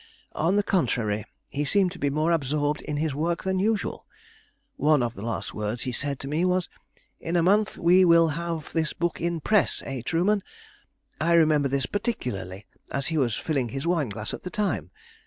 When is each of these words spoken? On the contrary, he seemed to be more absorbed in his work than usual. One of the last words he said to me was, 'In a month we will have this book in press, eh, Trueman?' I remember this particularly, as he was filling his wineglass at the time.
On 0.33 0.55
the 0.55 0.63
contrary, 0.63 1.25
he 1.49 1.63
seemed 1.63 1.91
to 1.91 1.99
be 1.99 2.09
more 2.09 2.31
absorbed 2.31 2.81
in 2.81 2.97
his 2.97 3.13
work 3.13 3.43
than 3.43 3.59
usual. 3.59 4.07
One 4.75 5.03
of 5.03 5.13
the 5.13 5.21
last 5.21 5.53
words 5.53 5.83
he 5.83 5.91
said 5.91 6.19
to 6.21 6.27
me 6.27 6.43
was, 6.43 6.69
'In 7.19 7.35
a 7.35 7.43
month 7.43 7.77
we 7.77 8.03
will 8.03 8.29
have 8.29 8.73
this 8.73 8.93
book 8.93 9.21
in 9.21 9.41
press, 9.41 9.83
eh, 9.85 10.01
Trueman?' 10.03 10.41
I 11.19 11.33
remember 11.33 11.67
this 11.67 11.85
particularly, 11.85 12.65
as 12.89 13.09
he 13.13 13.17
was 13.19 13.35
filling 13.37 13.69
his 13.69 13.85
wineglass 13.85 14.33
at 14.33 14.41
the 14.41 14.49
time. 14.49 14.89